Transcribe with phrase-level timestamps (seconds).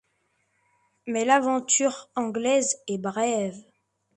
[1.05, 3.55] Mais l'aventure anglaise est brève.